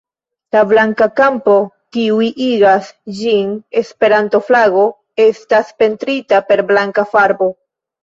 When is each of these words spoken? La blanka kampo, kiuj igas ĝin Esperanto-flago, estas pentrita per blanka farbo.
La 0.55 0.61
blanka 0.69 1.07
kampo, 1.19 1.57
kiuj 1.97 2.31
igas 2.47 2.89
ĝin 3.19 3.53
Esperanto-flago, 3.83 4.89
estas 5.29 5.73
pentrita 5.85 6.45
per 6.53 6.69
blanka 6.75 7.11
farbo. 7.17 7.57